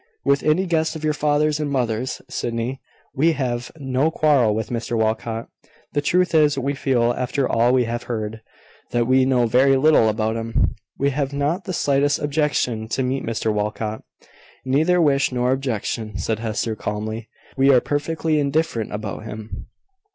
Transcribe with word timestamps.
"With 0.25 0.41
any 0.41 0.65
guest 0.65 0.95
of 0.95 1.03
your 1.03 1.13
father's 1.13 1.59
and 1.59 1.69
mother's, 1.69 2.23
Sydney. 2.27 2.81
We 3.13 3.33
have 3.33 3.71
no 3.77 4.09
quarrel 4.09 4.55
with 4.55 4.71
Mr 4.71 4.97
Walcot. 4.97 5.47
The 5.93 6.01
truth 6.01 6.33
is, 6.33 6.57
we 6.57 6.73
feel, 6.73 7.13
after 7.13 7.47
all 7.47 7.71
we 7.71 7.83
have 7.83 8.01
heard, 8.09 8.41
that 8.89 9.05
we 9.05 9.25
know 9.25 9.45
very 9.45 9.77
little 9.77 10.09
about 10.09 10.35
him. 10.37 10.73
We 10.97 11.11
have 11.11 11.33
not 11.33 11.65
the 11.65 11.71
slightest 11.73 12.17
objection 12.17 12.87
to 12.87 13.03
meet 13.03 13.23
Mr 13.23 13.53
Walcot." 13.53 14.01
"Neither 14.65 14.99
wish 14.99 15.31
nor 15.31 15.51
objection," 15.51 16.17
said 16.17 16.39
Hester, 16.39 16.75
calmly. 16.75 17.29
"We 17.55 17.71
are 17.71 17.79
perfectly 17.79 18.39
indifferent 18.39 18.91
about 18.91 19.25
him." 19.25 19.67